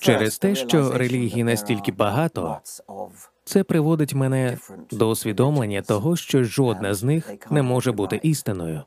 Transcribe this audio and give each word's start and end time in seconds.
Через 0.00 0.38
те, 0.38 0.54
що 0.54 0.98
релігій 0.98 1.44
настільки 1.44 1.92
багато, 1.92 2.58
це 3.44 3.64
приводить 3.64 4.14
мене 4.14 4.58
до 4.92 5.08
усвідомлення 5.08 5.82
того, 5.82 6.16
що 6.16 6.44
жодна 6.44 6.94
з 6.94 7.02
них 7.02 7.32
не 7.50 7.62
може 7.62 7.92
бути 7.92 8.20
істиною. 8.22 8.82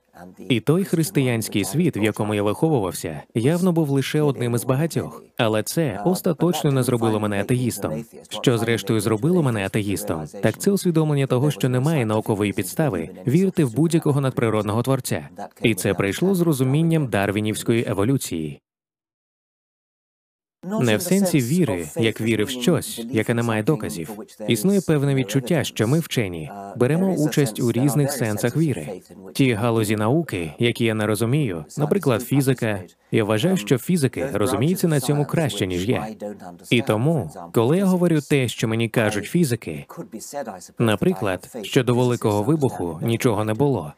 І 0.49 0.59
той 0.59 0.83
християнський 0.83 1.63
світ, 1.63 1.97
в 1.97 2.03
якому 2.03 2.35
я 2.35 2.43
виховувався, 2.43 3.21
явно 3.35 3.71
був 3.71 3.89
лише 3.89 4.21
одним 4.21 4.55
із 4.55 4.65
багатьох, 4.65 5.23
але 5.37 5.63
це 5.63 6.01
остаточно 6.05 6.71
не 6.71 6.83
зробило 6.83 7.19
мене 7.19 7.41
атеїстом. 7.41 8.05
Що 8.29 8.57
зрештою 8.57 8.99
зробило 8.99 9.43
мене 9.43 9.65
атеїстом, 9.65 10.25
так 10.41 10.57
це 10.57 10.71
усвідомлення 10.71 11.27
того, 11.27 11.51
що 11.51 11.69
немає 11.69 12.05
наукової 12.05 12.53
підстави. 12.53 13.09
вірити 13.27 13.63
в 13.63 13.75
будь-якого 13.75 14.21
надприродного 14.21 14.83
творця, 14.83 15.29
і 15.61 15.75
це 15.75 15.93
прийшло 15.93 16.35
з 16.35 16.41
розумінням 16.41 17.07
дарвінівської 17.07 17.85
еволюції. 17.87 18.61
Не 20.81 20.97
в 20.97 21.01
сенсі 21.01 21.39
віри, 21.39 21.87
як 21.97 22.21
віри 22.21 22.43
в 22.43 22.49
щось, 22.49 23.01
яке 23.11 23.33
не 23.33 23.43
має 23.43 23.63
доказів. 23.63 24.09
Існує 24.47 24.81
певне 24.81 25.15
відчуття, 25.15 25.63
що 25.63 25.87
ми 25.87 25.99
вчені 25.99 26.51
беремо 26.75 27.13
участь 27.13 27.59
у 27.59 27.71
різних 27.71 28.11
сенсах 28.11 28.57
віри. 28.57 29.01
Ті 29.33 29.53
галузі 29.53 29.95
науки, 29.95 30.53
які 30.59 30.85
я 30.85 30.93
не 30.93 31.07
розумію, 31.07 31.65
наприклад, 31.77 32.23
фізика. 32.23 32.79
Я 33.11 33.23
вважаю, 33.23 33.57
що 33.57 33.77
фізики 33.77 34.29
розуміються 34.33 34.87
на 34.87 34.99
цьому 34.99 35.25
краще 35.25 35.67
ніж 35.67 35.89
я. 35.89 36.07
І 36.69 36.81
тому, 36.81 37.31
коли 37.53 37.77
я 37.77 37.85
говорю 37.85 38.21
те, 38.21 38.47
що 38.47 38.67
мені 38.67 38.89
кажуть 38.89 39.25
фізики, 39.25 39.85
наприклад, 40.79 41.57
що 41.61 41.83
до 41.83 41.95
великого 41.95 42.43
вибуху 42.43 42.99
нічого 43.01 43.43
не 43.45 43.53
було. 43.53 43.93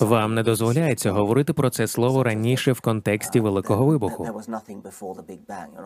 Вам 0.00 0.34
не 0.34 0.42
дозволяється 0.42 1.12
говорити 1.12 1.52
про 1.52 1.70
це 1.70 1.86
слово 1.86 2.22
раніше 2.22 2.72
в 2.72 2.80
контексті 2.80 3.40
великого 3.40 3.86
вибуху. 3.86 4.42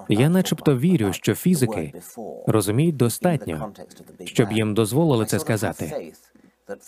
Я, 0.08 0.28
начебто, 0.28 0.78
вірю, 0.78 1.12
що 1.12 1.34
фізики 1.34 1.92
розуміють 2.46 2.96
достатньо, 2.96 3.72
щоб 4.24 4.52
їм 4.52 4.74
дозволили 4.74 5.26
це 5.26 5.38
сказати. 5.38 6.12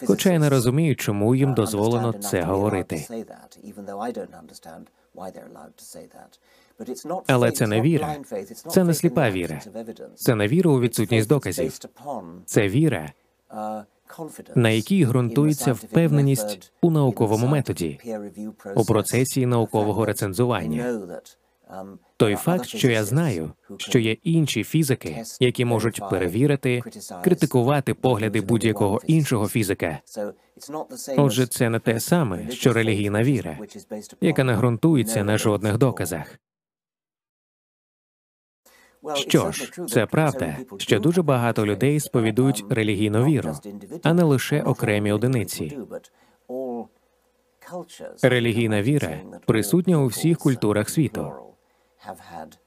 Хоча 0.06 0.32
я 0.32 0.38
не 0.38 0.48
розумію, 0.50 0.96
чому 0.96 1.34
їм 1.34 1.54
дозволено 1.54 2.12
це 2.12 2.42
говорити. 2.42 3.06
Але 7.26 7.52
це 7.52 7.66
не 7.66 7.80
віра, 7.80 8.16
це 8.70 8.84
не 8.84 8.94
сліпа 8.94 9.30
віра. 9.30 9.60
Це 10.14 10.34
не 10.34 10.48
віра 10.48 10.70
у 10.70 10.80
відсутність 10.80 11.28
доказів. 11.28 11.78
Це 12.46 12.68
віра, 12.68 13.12
на 14.54 14.70
якій 14.70 15.06
ґрунтується 15.06 15.72
впевненість 15.72 16.72
у 16.82 16.90
науковому 16.90 17.46
методі, 17.46 17.98
у 18.76 18.84
процесі 18.84 19.46
наукового 19.46 20.04
рецензування. 20.04 21.02
Той 22.16 22.36
факт, 22.36 22.66
що 22.66 22.90
я 22.90 23.04
знаю, 23.04 23.52
що 23.76 23.98
є 23.98 24.12
інші 24.12 24.64
фізики, 24.64 25.22
які 25.40 25.64
можуть 25.64 26.00
перевірити, 26.10 26.82
критикувати 27.24 27.94
погляди 27.94 28.40
будь-якого 28.40 29.00
іншого 29.06 29.48
фізика. 29.48 29.98
Отже, 31.16 31.46
це 31.46 31.70
не 31.70 31.78
те 31.78 32.00
саме, 32.00 32.50
що 32.50 32.72
релігійна 32.72 33.22
віра, 33.22 33.58
яка 34.20 34.44
не 34.44 34.56
ґрунтується 34.56 35.24
на 35.24 35.38
жодних 35.38 35.78
доказах. 35.78 36.38
Що 39.14 39.52
ж, 39.52 39.72
це 39.88 40.06
правда, 40.06 40.56
що 40.78 41.00
дуже 41.00 41.22
багато 41.22 41.66
людей 41.66 42.00
сповідують 42.00 42.64
релігійну 42.70 43.24
віру, 43.24 43.54
а 44.02 44.12
не 44.12 44.22
лише 44.22 44.62
окремі 44.62 45.12
одиниці. 45.12 45.78
Релігійна 48.22 48.82
віра 48.82 49.20
присутня 49.46 49.98
у 49.98 50.06
всіх 50.06 50.38
культурах 50.38 50.88
світу. 50.88 51.32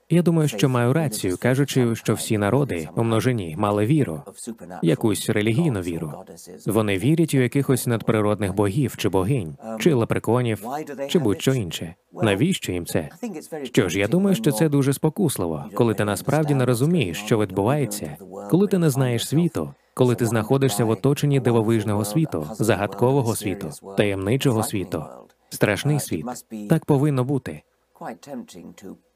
Я 0.10 0.22
думаю, 0.22 0.48
що 0.48 0.70
маю 0.70 0.94
рацію, 0.94 1.38
кажучи, 1.38 1.96
що 1.96 2.14
всі 2.14 2.38
народи 2.38 2.90
у 2.96 3.04
множині 3.04 3.56
мали 3.58 3.86
віру, 3.86 4.22
якусь 4.82 5.30
релігійну 5.30 5.82
віру. 5.82 6.14
Вони 6.66 6.98
вірять 6.98 7.34
у 7.34 7.38
якихось 7.38 7.88
надприродних 7.88 8.54
богів 8.54 8.98
чи 8.98 9.10
богинь, 9.10 9.58
чи 9.80 9.94
лепреконів, 9.94 10.64
чи 11.10 11.20
будь-що 11.20 11.54
інше. 11.54 11.96
Навіщо 12.14 12.72
їм 12.72 12.86
це? 12.86 13.10
Що 13.64 13.90
ж, 13.90 14.00
я 14.00 14.08
думаю, 14.08 14.36
що 14.36 14.52
це 14.52 14.70
дуже 14.70 14.94
спокусливо, 14.94 15.66
коли 15.74 15.94
ти 15.94 16.06
насправді 16.06 16.56
не 16.56 16.66
розумієш, 16.66 17.18
що 17.18 17.40
відбувається, 17.40 18.18
коли 18.50 18.68
ти 18.68 18.78
не 18.78 18.90
знаєш 18.90 19.28
світу. 19.28 19.74
Коли 19.98 20.16
ти 20.16 20.26
знаходишся 20.26 20.86
в 20.86 20.90
оточенні 20.90 21.40
дивовижного 21.40 22.06
світу, 22.06 22.48
загадкового 22.52 23.36
світу, 23.36 23.70
таємничого 23.98 24.64
світу, 24.64 25.04
страшний 25.50 26.00
світ, 26.00 26.26
так 26.70 26.86
повинно 26.86 27.24
бути. 27.24 27.62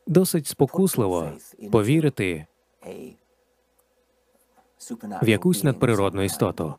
Досить 0.10 0.48
спокусливо 0.48 1.32
повірити 1.72 2.46
в 5.22 5.30
якусь 5.30 5.64
надприродну 5.64 6.24
істоту. 6.24 6.76